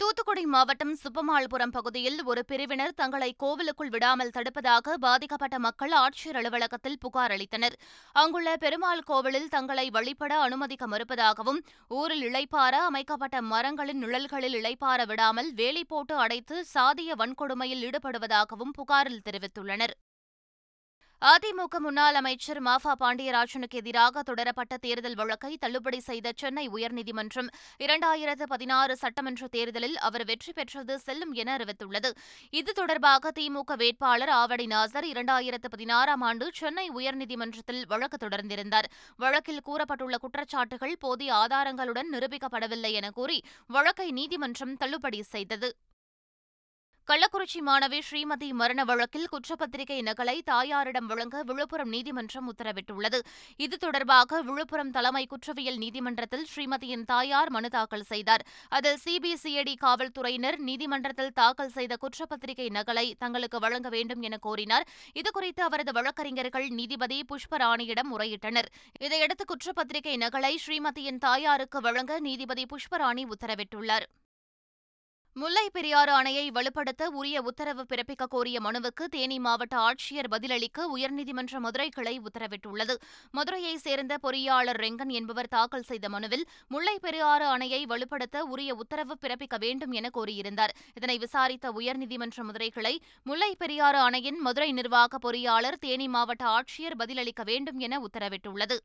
தூத்துக்குடி 0.00 0.42
மாவட்டம் 0.46 0.92
சுப்பமாள்புரம் 1.02 1.72
பகுதியில் 1.76 2.18
ஒரு 2.24 2.42
பிரிவினர் 2.50 2.94
தங்களை 3.00 3.34
கோவிலுக்குள் 3.42 3.90
விடாமல் 3.94 4.32
தடுப்பதாக 4.36 4.94
பாதிக்கப்பட்ட 5.04 5.58
மக்கள் 5.58 5.94
ஆட்சியர் 6.00 6.38
அலுவலகத்தில் 6.40 6.98
புகார் 6.98 7.30
அளித்தனர். 7.30 7.76
அங்குள்ள 8.12 8.56
பெருமாள் 8.56 9.02
கோவிலில் 9.02 9.48
தங்களை 9.48 9.86
வழிபட 9.90 10.40
அனுமதிக்க 10.40 10.86
மறுப்பதாகவும் 10.86 11.60
ஊரில் 11.88 12.24
இழைப்பார 12.28 12.74
அமைக்கப்பட்ட 12.90 13.40
மரங்களின் 13.42 14.02
நிழல்களில் 14.04 14.58
இழைப்பார 14.60 15.06
விடாமல் 15.06 15.50
வேலி 15.52 15.84
போட்டு 15.84 16.16
அடைத்து 16.16 16.64
சாதிய 16.74 17.16
வன்கொடுமையில் 17.22 17.84
ஈடுபடுவதாகவும் 17.88 18.76
புகாரில் 18.78 19.24
தெரிவித்துள்ளனர். 19.30 19.96
அதிமுக 21.22 21.76
முன்னாள் 21.84 22.16
அமைச்சர் 22.18 22.58
மாஃபா 22.66 22.92
பாண்டியராஜனுக்கு 23.00 23.78
எதிராக 23.80 24.22
தொடரப்பட்ட 24.28 24.74
தேர்தல் 24.76 25.16
வழக்கை 25.20 25.50
தள்ளுபடி 25.56 25.98
செய்த 26.00 26.32
சென்னை 26.40 26.64
உயர்நீதிமன்றம் 26.68 27.48
இரண்டாயிரத்து 27.84 28.46
பதினாறு 28.52 28.96
சட்டமன்ற 28.96 29.48
தேர்தலில் 29.56 29.96
அவர் 30.08 30.24
வெற்றி 30.24 30.52
பெற்றது 30.52 30.98
செல்லும் 31.06 31.32
என 31.32 31.56
அறிவித்துள்ளது. 31.56 32.12
இது 32.50 32.72
தொடர்பாக 32.72 33.32
திமுக 33.40 33.76
வேட்பாளர் 33.82 34.32
ஆவடி 34.36 34.68
நாசர் 34.74 35.08
இரண்டாயிரத்து 35.12 35.70
பதினாறாம் 35.74 36.20
ஆண்டு 36.20 36.48
சென்னை 36.60 36.86
உயர்நீதிமன்றத்தில் 36.90 37.82
வழக்கு 37.86 38.20
தொடர்ந்திருந்தார். 38.26 38.88
வழக்கில் 39.16 39.66
கூறப்பட்டுள்ள 39.70 40.18
குற்றச்சாட்டுகள் 40.26 40.96
போதிய 40.98 41.34
ஆதாரங்களுடன் 41.34 42.10
நிரூபிக்கப்படவில்லை 42.14 42.92
என 43.00 43.10
கூறி 43.10 43.40
வழக்கை 43.66 44.10
நீதிமன்றம் 44.12 44.76
தள்ளுபடி 44.76 45.22
செய்தது. 45.34 45.70
கள்ளக்குறிச்சி 47.08 47.60
மாணவி 47.66 47.98
ஸ்ரீமதி 48.06 48.48
மரண 48.52 48.84
வழக்கில் 48.84 49.28
குற்றப்பத்திரிகை 49.32 49.96
நகலை 50.08 50.34
தாயாரிடம் 50.50 51.06
வழங்க 51.06 51.36
விழுப்புரம் 51.42 51.88
நீதிமன்றம் 51.88 52.48
உத்தரவிட்டுள்ளது. 52.52 53.18
இது 53.56 53.76
தொடர்பாக 53.76 54.40
விழுப்புரம் 54.42 54.90
தலைமை 54.90 55.26
குற்றவியல் 55.26 55.78
நீதிமன்றத்தில் 55.84 56.44
ஸ்ரீமதியின் 56.50 57.04
தாயார் 57.04 57.50
மனு 57.50 57.68
தாக்கல் 57.68 58.04
செய்தார். 58.10 58.44
அதில் 58.68 59.00
சிபிசிஐடி 59.04 59.74
காவல்துறையினர் 59.84 60.58
நீதிமன்றத்தில் 60.58 61.32
தாக்கல் 61.32 61.72
செய்த 61.78 61.96
குற்றப்பத்திரிகை 61.96 62.68
நகலை 62.68 63.06
தங்களுக்கு 63.18 63.58
வழங்க 63.58 63.88
வேண்டும் 63.88 64.20
என 64.20 64.36
கோரினார். 64.36 64.88
இதுகுறித்து 65.14 65.64
அவரது 65.70 65.92
வழக்கறிஞர்கள் 65.92 66.68
நீதிபதி 66.68 67.24
புஷ்பராணியிடம் 67.32 68.12
முறையிட்டனர். 68.12 68.70
இதையடுத்து 69.00 69.44
குற்றப்பத்திரிகை 69.44 70.16
நகலை 70.26 70.54
ஸ்ரீமதியின் 70.66 71.24
தாயாருக்கு 71.28 71.80
வழங்க 71.80 72.20
நீதிபதி 72.20 72.66
புஷ்பராணி 72.66 73.24
உத்தரவிட்டுள்ளார். 73.34 74.08
முல்லை 75.40 75.64
பெரியாறு 75.72 76.12
அணையை 76.20 76.44
வலுப்படுத்த 76.56 77.02
உரிய 77.18 77.42
உத்தரவு 77.42 77.82
பிறப்பிக்க 77.88 78.24
கோரிய 78.28 78.60
மனுவுக்கு 78.60 79.04
தேனி 79.04 79.38
மாவட்ட 79.38 79.74
ஆட்சியர் 79.78 80.28
பதிலளிக்க 80.30 80.86
உயர்நீதிமன்ற 80.96 81.58
மதுரை 81.58 81.88
கிளை 81.88 82.20
உத்தரவிட்டுள்ளது. 82.20 82.94
மதுரையைச் 83.30 83.84
சேர்ந்த 83.84 84.16
பொறியாளர் 84.22 84.80
ரெங்கன் 84.84 85.12
என்பவர் 85.18 85.48
தாக்கல் 85.48 85.82
செய்த 85.82 86.08
மனுவில் 86.08 86.44
முல்லை 86.68 86.96
பெரியாறு 86.98 87.46
அணையை 87.56 87.82
வலுப்படுத்த 87.86 88.38
உரிய 88.54 88.74
உத்தரவு 88.74 89.16
பிறப்பிக்க 89.20 89.58
வேண்டும் 89.58 89.92
என 89.92 90.10
கோரியிருந்தார். 90.18 90.76
இதனை 90.94 91.18
விசாரித்த 91.18 91.70
உயர்நீதிமன்ற 91.70 92.42
மதுரை 92.42 92.70
கிளை 92.70 92.94
முல்லை 93.22 93.54
பெரியாறு 93.58 93.98
அணையின் 93.98 94.40
மதுரை 94.40 94.72
நிர்வாக 94.72 95.18
பொறியாளர் 95.18 95.82
தேனி 95.86 96.08
மாவட்ட 96.08 96.44
ஆட்சியர் 96.58 97.00
பதிலளிக்க 97.02 97.44
வேண்டும் 97.44 97.78
என 97.78 98.00
உத்தரவிட்டுள்ளது. 98.06 98.78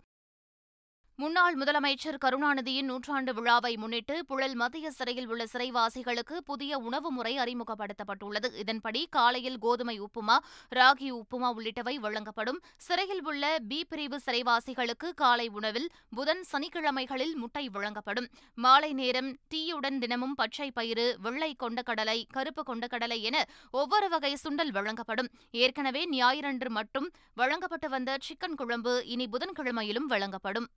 முன்னாள் 1.15 1.57
முதலமைச்சர் 1.57 2.15
கருணாநிதியின் 2.25 2.87
நூற்றாண்டு 2.89 3.33
விழாவை 3.33 3.77
முன்னிட்டு 3.77 4.25
புழல் 4.25 4.55
மத்திய 4.55 4.91
சிறையில் 4.91 5.27
உள்ள 5.27 5.43
சிறைவாசிகளுக்கு 5.53 6.37
புதிய 6.37 6.77
உணவு 6.77 7.11
முறை 7.11 7.37
அறிமுகப்படுத்தப்பட்டுள்ளது. 7.37 8.53
இதன்படி 8.53 9.07
காலையில் 9.09 9.57
கோதுமை 9.57 10.01
உப்புமா 10.01 10.37
ராகி 10.75 11.09
உப்புமா 11.11 11.49
உள்ளிட்டவை 11.57 11.95
வழங்கப்படும். 11.95 12.59
சிறையில் 12.77 13.23
உள்ள 13.23 13.59
பி 13.67 13.85
பிரிவு 13.85 14.19
சிறைவாசிகளுக்கு 14.25 15.13
காலை 15.15 15.47
உணவில் 15.47 15.91
புதன் 16.09 16.43
சனிக்கிழமைகளில் 16.51 17.35
முட்டை 17.35 17.69
வழங்கப்படும். 17.69 18.29
மாலை 18.55 18.93
நேரம் 18.93 19.37
டீயுடன் 19.55 19.99
தினமும் 19.99 20.35
பச்சை 20.35 20.71
பயிறு 20.71 21.17
வெள்ளை 21.21 21.55
கொண்டக்கடலை 21.63 22.23
கருப்பு 22.29 22.63
கொண்டக்கடலை 22.63 23.21
என 23.21 23.45
ஒவ்வொரு 23.71 24.09
வகை 24.09 24.35
சுண்டல் 24.35 24.71
வழங்கப்படும். 24.71 25.29
ஏற்கனவே 25.51 26.09
ஞாயிறன்று 26.09 26.69
மட்டும் 26.69 27.11
வழங்கப்பட்டு 27.33 27.89
வந்த 27.89 28.17
சிக்கன் 28.29 28.55
குழம்பு 28.55 29.05
இனி 29.05 29.27
புதன்கிழமையிலும் 29.27 30.09
வழங்கப்படும். 30.15 30.69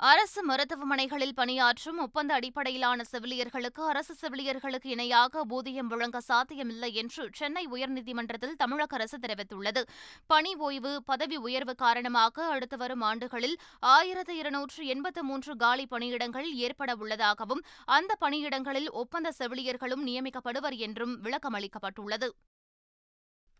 அரசு 0.00 0.40
மருத்துவமனைகளில் 0.46 1.32
பணியாற்றும் 1.34 1.98
ஒப்பந்த 1.98 2.34
அடிப்படையிலான 2.34 3.04
செவிலியர்களுக்கு 3.12 3.80
அரசு 3.80 4.14
செவிலியர்களுக்கு 4.20 4.86
இணையாக 4.86 5.44
ஊதியம் 5.48 5.86
வழங்க 5.86 6.20
சாத்தியமில்லை 6.20 6.94
என்று 6.94 7.30
சென்னை 7.32 7.66
உயர்நீதிமன்றத்தில் 7.66 8.54
தமிழக 8.56 8.96
அரசு 8.96 9.18
தெரிவித்துள்ளது. 9.18 9.82
பணி 10.26 10.54
ஓய்வு 10.54 11.02
பதவி 11.04 11.36
உயர்வு 11.36 11.74
காரணமாக 11.74 12.46
அடுத்து 12.46 12.76
வரும் 12.76 13.00
ஆண்டுகளில் 13.00 13.56
ஆயிரத்து 13.80 14.36
இருநூற்று 14.36 14.86
எண்பத்து 14.86 15.24
மூன்று 15.24 15.56
காலி 15.56 15.86
பணியிடங்கள் 15.90 16.50
ஏற்பட 16.52 16.94
உள்ளதாகவும் 16.96 17.64
அந்த 17.84 18.16
பணியிடங்களில் 18.20 18.90
ஒப்பந்த 18.90 19.32
செவிலியர்களும் 19.38 20.06
நியமிக்கப்படுவர் 20.06 20.78
என்றும் 20.78 21.16
விளக்கமளிக்கப்பட்டுள்ளது. 21.24 22.30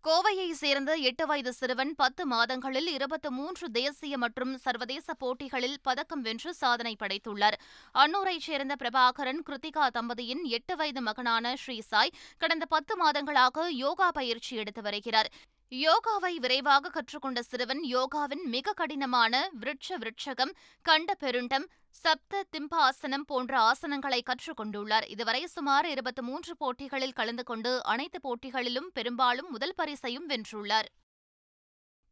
கோவையை 0.06 0.50
சேர்ந்த 0.50 0.94
எட்டு 1.08 1.26
வயது 1.26 1.52
சிறுவன் 1.52 1.94
பத்து 1.94 2.26
மாதங்களில் 2.26 2.86
இருபத்து 2.86 3.30
மூன்று 3.30 3.70
தேசிய 3.70 4.18
மற்றும் 4.18 4.52
சர்வதேச 4.56 5.14
போட்டிகளில் 5.14 5.76
பதக்கம் 5.82 6.20
வென்று 6.20 6.54
சாதனை 6.54 6.96
படைத்துள்ளார். 7.00 7.56
அன்னூரைச் 7.94 8.46
சேர்ந்த 8.48 8.76
பிரபாகரன் 8.78 9.42
கிருத்திகா 9.48 9.86
தம்பதியின் 9.98 10.42
எட்டு 10.42 10.76
வயது 10.76 11.00
மகனான 11.00 11.54
ஸ்ரீசாய் 11.54 12.14
கடந்த 12.38 12.66
பத்து 12.66 12.94
மாதங்களாக 13.02 13.66
யோகா 13.68 14.10
பயிற்சி 14.10 14.56
எடுத்து 14.56 14.82
வருகிறார். 14.82 15.30
யோகாவை 15.70 16.36
விரைவாக 16.36 16.88
கற்றுக்கொண்ட 16.88 17.42
சிறுவன் 17.42 17.80
யோகாவின் 17.88 18.44
மிக 18.44 18.72
கடினமான 18.72 19.50
விருட்ச 19.60 19.98
விருட்சகம் 19.98 20.52
கண்ட 20.82 21.14
பெருண்டம் 21.14 21.66
சப்த 21.90 22.44
திம்ப 22.56 22.68
ஆசனம் 22.70 23.24
போன்ற 23.24 23.52
ஆசனங்களை 23.60 24.20
கற்றுக்கொண்டுள்ளார். 24.22 25.06
இதுவரை 25.08 25.46
சுமார் 25.46 25.86
இருபத்தி 25.86 26.22
மூன்று 26.22 26.56
போட்டிகளில் 26.56 27.12
கலந்து 27.12 27.44
கொண்டு 27.44 27.84
அனைத்து 27.84 28.20
போட்டிகளிலும் 28.22 28.88
பெரும்பாலும் 28.92 29.50
முதல் 29.50 29.74
பரிசையும் 29.76 30.28
வென்றுள்ளார். 30.28 30.88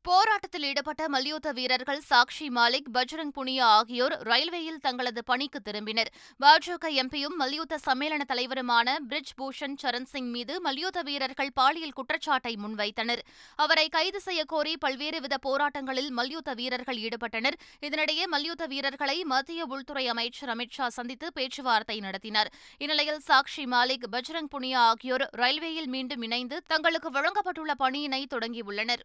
போராட்டத்தில் 0.08 0.64
ஈடுபட்ட 0.68 1.08
மல்யுத்த 1.08 1.52
வீரர்கள் 1.52 2.00
சாக்ஷி 2.10 2.46
மாலிக் 2.56 2.90
பஜ்ரங் 2.96 3.32
புனியா 3.36 3.68
ஆகியோர் 3.78 4.14
ரயில்வேயில் 4.28 4.78
தங்களது 4.84 5.24
பணிக்கு 5.24 5.60
திரும்பினர். 5.64 6.10
பாஜக 6.42 6.90
எம்பியும் 7.02 7.34
மல்யுத்த 7.36 7.78
சம்மேளன 7.86 8.26
தலைவருமான 8.32 8.94
பிரிஜ் 9.08 9.32
பூஷன் 9.38 9.74
சரண் 9.82 10.06
சிங் 10.12 10.30
மீது 10.34 10.60
மல்யுத்த 10.60 11.02
வீரர்கள் 11.02 11.50
பாலியல் 11.54 11.96
குற்றச்சாட்டை 11.98 12.52
முன்வைத்தனர். 12.64 13.22
அவரை 13.56 13.86
கைது 13.88 14.20
செய்யக்கோரி 14.26 14.74
பல்வேறு 14.78 15.20
வித 15.20 15.38
போராட்டங்களில் 15.48 16.10
மல்யுத்த 16.10 16.54
வீரர்கள் 16.54 17.02
ஈடுபட்டனர். 17.06 17.58
இதனிடையே 17.80 18.26
மல்யுத்த 18.36 18.66
வீரர்களை 18.66 19.18
மத்திய 19.24 19.64
உள்துறை 19.64 20.06
அமைச்சர் 20.14 20.54
அமித் 20.56 20.78
ஷா 20.78 20.88
சந்தித்து 20.88 21.32
பேச்சுவார்த்தை 21.32 21.98
நடத்தினார். 22.00 22.52
இந்நிலையில் 22.78 23.22
சாக்ஷி 23.28 23.66
மாலிக் 23.74 24.08
பஜ்ரங் 24.16 24.52
புனியா 24.56 24.86
ஆகியோர் 24.92 25.28
ரயில்வேயில் 25.42 25.92
மீண்டும் 25.96 26.22
இணைந்து 26.22 26.58
தங்களுக்கு 26.66 27.10
வழங்கப்பட்டுள்ள 27.10 27.74
பணியினை 27.84 28.24
தொடங்கியுள்ளனர். 28.34 29.04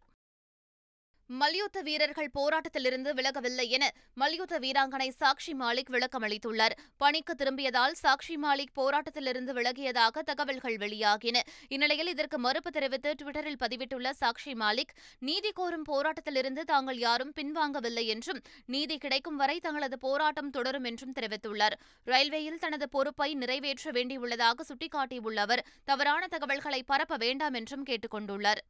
மல்யுத்த 1.39 1.81
வீரர்கள் 1.81 2.31
போராட்டத்திலிருந்து 2.39 3.09
விலகவில்லை 3.13 3.65
என 3.67 3.83
மல்யுத்த 4.13 4.55
வீராங்கனை 4.59 5.07
சாக்ஷி 5.19 5.53
மாலிக் 5.59 5.91
விளக்கமளித்துள்ளார் 5.91 6.75
பணிக்கு 6.97 7.35
திரும்பியதால் 7.35 7.95
சாக்ஷி 8.01 8.35
மாலிக் 8.43 8.73
போராட்டத்திலிருந்து 8.75 9.53
விலகியதாக 9.53 10.21
தகவல்கள் 10.21 10.75
வெளியாகின. 10.75 11.37
இந்நிலையில் 11.67 12.07
இதற்கு 12.07 12.39
மறுப்பு 12.39 12.71
தெரிவித்து 12.71 13.15
டுவிட்டரில் 13.21 13.59
பதிவிட்டுள்ள 13.59 14.11
சாக்ஷி 14.19 14.55
மாலிக் 14.55 14.93
நீதி 15.19 15.51
கோரும் 15.51 15.87
போராட்டத்திலிருந்து 15.91 16.63
தாங்கள் 16.63 16.97
யாரும் 16.97 17.33
பின்வாங்கவில்லை 17.35 18.05
என்றும் 18.05 18.41
நீதி 18.65 18.97
கிடைக்கும் 18.97 19.35
வரை 19.35 19.59
தங்களது 19.59 19.97
போராட்டம் 19.97 20.49
தொடரும் 20.49 20.83
என்றும் 20.83 21.15
தெரிவித்துள்ளார். 21.19 21.77
ரயில்வேயில் 22.03 22.57
தனது 22.57 22.89
பொறுப்பை 22.89 23.33
நிறைவேற்ற 23.33 23.91
வேண்டியுள்ளதாக 23.91 24.67
சுட்டிக்காட்டியுள்ள 24.69 25.39
அவர் 25.47 25.65
தவறான 25.83 26.27
தகவல்களை 26.27 26.83
பரப்ப 26.83 27.15
வேண்டாம் 27.17 27.53
என்றும் 27.53 27.83
கேட்டுக் 27.83 28.15
கொண்டுள்ளார் 28.15 28.63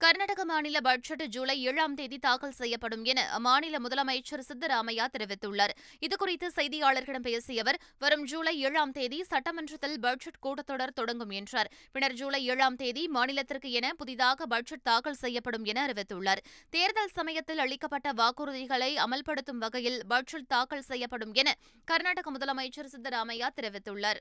கர்நாடக 0.00 0.44
மாநில 0.44 0.80
பட்ஜெட் 0.80 1.22
ஜூலை 1.24 1.54
ஏழாம் 1.62 1.94
தேதி 1.94 2.18
தாக்கல் 2.18 2.54
செய்யப்படும் 2.58 3.02
என 3.04 3.20
அம்மாநில 3.38 3.78
முதலமைச்சர் 3.84 4.44
சித்தராமையா 4.46 5.06
தெரிவித்துள்ளார். 5.14 5.72
இதுகுறித்து 6.06 6.46
செய்தியாளர்களிடம் 6.58 7.26
பேசிய 7.26 7.64
அவர் 7.64 7.78
வரும் 7.98 8.24
ஜூலை 8.24 8.54
ஏழாம் 8.60 8.94
தேதி 8.98 9.18
சட்டமன்றத்தில் 9.32 9.98
பட்ஜெட் 10.00 10.40
கூட்டத்தொடர் 10.46 10.94
தொடங்கும் 11.00 11.34
என்றார். 11.40 11.70
பின்னர் 11.92 12.16
ஜூலை 12.20 12.40
ஏழாம் 12.46 12.78
தேதி 12.82 13.04
மாநிலத்திற்கு 13.18 13.70
என 13.80 13.92
புதிதாக 13.92 14.46
பட்ஜெட் 14.46 14.86
தாக்கல் 14.90 15.20
செய்யப்படும் 15.24 15.64
என 15.64 15.86
அறிவித்துள்ளார். 15.86 16.42
தேர்தல் 16.70 17.14
சமயத்தில் 17.18 17.58
அளிக்கப்பட்ட 17.58 18.10
வாக்குறுதிகளை 18.22 18.92
அமல்படுத்தும் 19.06 19.62
வகையில் 19.66 20.00
பட்ஜெட் 20.08 20.50
தாக்கல் 20.56 20.88
செய்யப்படும் 20.90 21.32
என 21.32 21.56
கர்நாடக 21.84 22.30
முதலமைச்சர் 22.30 22.92
சித்தராமையா 22.96 23.50
தெரிவித்துள்ளார். 23.60 24.20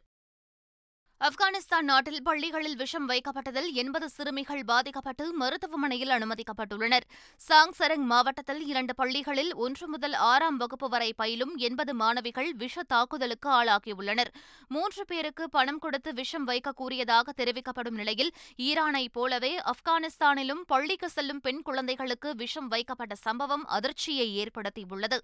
ஆப்கானிஸ்தான் 1.28 1.82
நாட்டில் 1.82 2.22
பள்ளிகளில் 2.24 2.76
விஷம் 2.76 3.10
வைக்கப்பட்டதில் 3.10 3.72
எண்பது 3.74 4.10
சிறுமிகள் 4.10 4.64
பாதிக்கப்பட்டு 4.64 5.34
மருத்துவமனையில் 5.34 6.10
அனுமதிக்கப்பட்டுள்ளனர். 6.10 7.06
சாங்சரங் 7.50 8.06
மாவட்டத்தில் 8.12 8.62
இரண்டு 8.66 8.96
பள்ளிகளில் 8.96 9.56
ஒன்று 9.56 9.88
முதல் 9.88 10.14
ஆறாம் 10.14 10.58
வகுப்பு 10.58 10.90
வரை 10.90 11.14
பயிலும் 11.14 11.56
எண்பது 11.58 11.94
மாணவிகள் 11.94 12.54
விஷ 12.54 12.84
தாக்குதலுக்கு 12.84 13.50
ஆளாகியுள்ளனர். 13.50 14.32
மூன்று 14.68 15.06
பேருக்கு 15.06 15.50
பணம் 15.50 15.80
கொடுத்து 15.80 16.14
விஷம் 16.14 16.44
வைக்க 16.44 16.72
கூறியதாக 16.72 17.34
தெரிவிக்கப்படும் 17.38 18.00
நிலையில் 18.02 18.32
ஈரானைப் 18.58 19.14
போலவே 19.14 19.60
ஆப்கானிஸ்தானிலும் 19.74 20.64
பள்ளிக்கு 20.68 21.10
செல்லும் 21.10 21.40
பெண் 21.40 21.62
குழந்தைகளுக்கு 21.62 22.36
விஷம் 22.36 22.68
வைக்கப்பட்ட 22.68 23.16
சம்பவம் 23.16 23.66
அதிர்ச்சியை 23.66 24.46
ஏற்படுத்தியுள்ளது. 24.46 25.20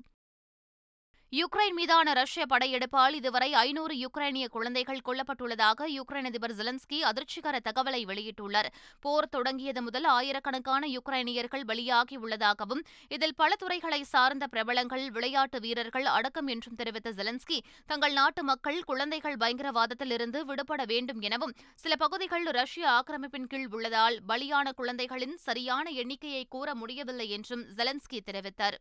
யுக்ரைன் 1.37 1.75
மீதான 1.77 2.11
ரஷ்ய 2.13 2.43
படையெடுப்பால் 2.51 3.15
இதுவரை 3.19 3.47
ஐநூறு 3.61 3.95
யுக்ரைனிய 4.01 4.45
குழந்தைகள் 4.47 5.01
கொல்லப்பட்டுள்ளதாக 5.07 5.87
யுக்ரைன் 5.95 6.27
அதிபர் 6.29 6.53
ஜெலன்ஸ்கி 6.59 6.97
அதிர்ச்சிகர 7.09 7.55
தகவலை 7.67 8.01
வெளியிட்டுள்ளார். 8.09 8.69
போர் 8.99 9.27
தொடங்கியது 9.29 9.81
முதல் 9.81 10.07
ஆயிரக்கணக்கான 10.13 10.83
யுக்ரைனியர்கள் 10.87 11.65
பலியாகியுள்ளதாகவும் 11.71 12.83
இதில் 13.07 13.35
பல 13.35 13.51
துறைகளை 13.55 14.01
சார்ந்த 14.13 14.47
பிரபலங்கள் 14.47 15.05
விளையாட்டு 15.11 15.59
வீரர்கள் 15.59 16.07
அடக்கம் 16.15 16.47
என்றும் 16.47 16.75
தெரிவித்த 16.75 17.15
ஜெலன்ஸ்கி 17.19 17.59
தங்கள் 17.85 18.17
நாட்டு 18.21 18.43
மக்கள் 18.43 18.81
குழந்தைகள் 18.83 19.37
பயங்கரவாதத்திலிருந்து 19.37 20.41
விடுபட 20.41 20.83
வேண்டும் 20.85 21.21
எனவும் 21.21 21.55
சில 21.75 21.95
பகுதிகள் 21.95 22.43
ரஷ்ய 22.61 22.89
ஆக்கிரமிப்பின் 22.97 23.51
கீழ் 23.53 23.69
உள்ளதால் 23.71 24.19
பலியான 24.27 24.69
குழந்தைகளின் 24.71 25.37
சரியான 25.37 25.89
எண்ணிக்கையை 26.03 26.45
கூற 26.49 26.75
முடியவில்லை 26.75 27.29
என்றும் 27.29 27.65
ஜெலன்ஸ்கி 27.77 28.21
தெரிவித்தார். 28.31 28.77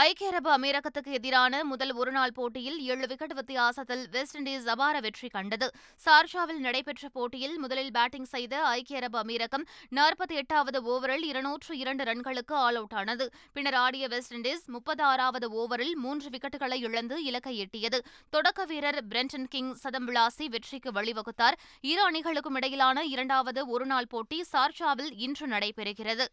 ஐக்கிய 0.00 0.30
அரபு 0.30 0.50
அமீரகத்துக்கு 0.54 1.10
எதிரான 1.18 1.60
முதல் 1.64 1.92
ஒருநாள் 2.00 2.32
போட்டியில் 2.38 2.78
ஏழு 2.92 3.06
விக்கெட் 3.06 3.34
வித்தியாசத்தில் 3.38 4.02
வெஸ்ட் 4.14 4.36
இண்டீஸ் 4.38 4.66
அபார 4.72 5.00
வெற்றி 5.04 5.28
கண்டது. 5.28 5.66
சார்ஜாவில் 6.04 6.60
நடைபெற்ற 6.64 7.08
போட்டியில் 7.08 7.54
முதலில் 7.62 7.90
பேட்டிங் 7.90 8.28
செய்த 8.34 8.54
ஐக்கிய 8.72 9.00
அரபு 9.00 9.18
அமீரகம் 9.22 9.64
நாற்பத்தி 9.98 10.36
எட்டாவது 10.42 10.78
ஓவரில் 10.92 11.24
இருநூற்று 11.30 11.72
இரண்டு 11.82 12.04
ரன்களுக்கு 12.04 12.56
ஆல் 12.64 12.78
அவுட் 12.80 12.96
ஆனது. 13.02 13.26
பின்னர் 13.52 13.78
ஆடிய 13.84 14.08
வெஸ்ட் 14.14 14.34
இண்டீஸ் 14.34 14.64
முப்பத்தி 14.76 15.04
ஆறாவது 15.12 15.48
ஓவரில் 15.62 15.94
மூன்று 16.04 16.30
விக்கெட்டுகளை 16.34 16.80
இழந்து 16.88 17.18
இலக்கை 17.24 17.56
எட்டியது. 17.64 18.00
தொடக்க 18.30 18.64
வீரர் 18.64 19.02
பிரெண்டன் 19.12 19.50
கிங் 19.54 19.74
சதம் 19.74 20.08
விளாசி 20.08 20.48
வெற்றிக்கு 20.56 20.92
வழிவகுத்தார். 20.98 21.58
இரு 21.92 22.02
அணிகளுக்கும் 22.10 22.58
இடையிலான 22.60 23.04
இரண்டாவது 23.04 23.62
ஒருநாள் 23.66 24.12
போட்டி 24.14 24.40
சார்ஜாவில் 24.52 25.14
இன்று 25.28 25.48
நடைபெறுகிறது. 25.48 26.26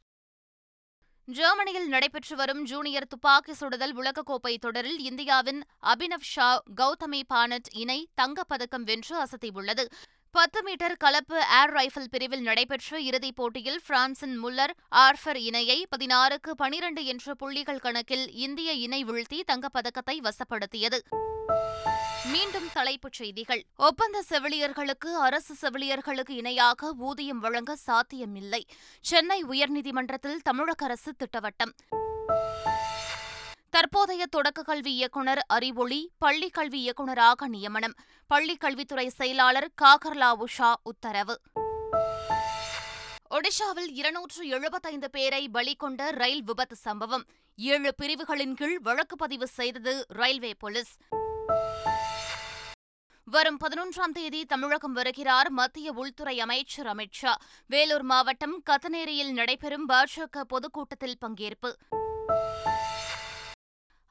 ஜெர்மனியில் 1.26 1.88
நடைபெற்று 1.88 2.36
வரும் 2.36 2.66
ஜூனியர் 2.66 3.08
துப்பாக்கி 3.08 3.54
சுடுதல் 3.54 3.96
உலகக்கோப்பை 3.98 4.58
தொடரில் 4.58 5.00
இந்தியாவின் 5.00 5.64
அபினவ் 5.84 6.26
ஷா 6.34 6.64
கௌதமி 6.82 7.22
பானட் 7.34 7.70
இணை 7.72 8.08
தங்கப்பதக்கம் 8.22 8.84
வென்று 8.84 9.16
அசத்தியுள்ளது. 9.24 9.86
பத்து 10.32 10.64
மீட்டர் 10.64 10.98
கலப்பு 10.98 11.36
ஏர் 11.36 11.74
ரைஃபிள் 11.74 12.10
பிரிவில் 12.12 12.42
நடைபெற்ற 12.42 13.00
இறுதிப் 13.00 13.36
போட்டியில் 13.36 13.82
பிரான்சின் 13.88 14.46
முல்லர் 14.46 14.74
ஆர்ஃபர் 14.96 15.40
இணையை 15.40 15.86
பதினாறுக்கு 15.96 16.52
பனிரண்டு 16.58 17.06
என்ற 17.06 17.34
புள்ளிகள் 17.34 17.80
கணக்கில் 17.80 18.32
இந்திய 18.32 18.72
இணை 18.72 19.04
வீழ்த்தி 19.06 19.42
தங்கப்பதக்கத்தை 19.52 20.30
வசப்படுத்தியது. 20.30 21.00
மீண்டும் 22.32 22.70
தலைப்புச் 22.74 23.14
செய்திகள். 23.14 23.66
ஒப்பந்த 23.76 24.24
செவிலியர்களுக்கு 24.30 25.14
அரசு 25.14 25.56
செவிலியர்களுக்கு 25.62 26.30
இணையாக 26.30 26.94
ஊதியம் 26.98 27.40
வழங்க 27.40 27.76
சாத்தியமில்லை. 27.76 28.68
சென்னை 29.02 29.44
உயர்நீதிமன்றத்தில் 29.44 30.36
தமிழக 30.36 30.86
அரசு 30.86 31.14
திட்டவட்டம். 31.16 31.72
தற்போதைய 33.70 34.26
தொடக்க 34.26 34.62
கல்வி 34.62 34.94
இயக்குநர் 34.94 35.46
அறிவொளி 35.48 36.12
பள்ளிக் 36.18 36.54
கல்வி 36.54 36.80
இயக்குநராக 36.80 37.48
நியமனம். 37.48 37.94
பள்ளிக் 38.28 38.60
கல்வித்துறை 38.60 39.10
செயலாளர் 39.10 39.72
காகர்லா 39.82 40.44
உஷா 40.46 40.74
உத்தரவு. 40.84 41.42
ஒடிஷாவில் 43.30 43.92
இருநூற்று 43.92 44.48
எழுபத்தைந்து 44.48 45.10
பேரை 45.10 45.50
பலி 45.50 45.76
கொண்ட 45.76 46.12
ரயில் 46.12 46.44
விபத்து 46.44 46.76
சம்பவம். 46.76 47.26
ஏழு 47.56 47.96
பிரிவுகளின் 47.96 48.56
கீழ் 48.56 48.80
வழக்கு 48.80 49.16
பதிவு 49.16 49.48
செய்தது 49.48 50.06
ரயில்வே 50.08 50.54
போலீஸ். 50.54 50.98
வரும் 53.34 53.58
பதினொன்றாம் 53.60 54.12
தேதி 54.14 54.46
தமிழகம் 54.46 54.94
வருகிறார் 54.94 55.50
மத்திய 55.50 55.92
உள்துறை 55.92 56.40
அமைச்சர் 56.40 56.86
அமித் 56.86 57.12
ஷா. 57.12 57.38
வேலூர் 57.68 58.02
மாவட்டம் 58.02 58.64
கத்தனேரியில் 58.70 59.32
நடைபெறும் 59.32 59.90
பாஜக 59.90 60.42
பொதுக்கூட்டத்தில் 60.48 61.18
பங்கேற்பு. 61.22 61.74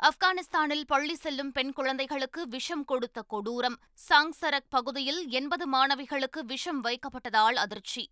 ஆப்கானிஸ்தானில் 0.03 0.83
பள்ளி 0.87 1.15
செல்லும் 1.15 1.53
பெண் 1.53 1.73
குழந்தைகளுக்கு 1.73 2.49
விஷம் 2.49 2.85
கொடுத்த 2.85 3.25
கொடூரம். 3.31 3.77
சாங்சரக் 4.09 4.69
பகுதியில் 4.69 5.29
எண்பது 5.29 5.71
மாணவிகளுக்கு 5.73 6.41
விஷம் 6.41 6.85
வைக்கப்பட்டதால் 6.85 7.55
அதிர்ச்சி. 7.55 8.11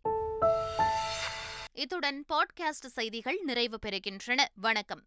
இத்துடன் 1.73 2.25
பாட்காஸ்ட் 2.29 2.87
செய்திகள் 2.87 3.40
நிறைவு 3.43 3.79
பெறுகின்றன. 3.87 4.45
வணக்கம். 4.55 5.02